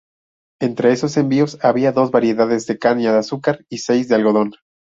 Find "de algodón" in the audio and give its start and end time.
4.07-4.53